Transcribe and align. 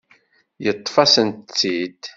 Yeṭṭef-asent-tt-id. 0.63 2.01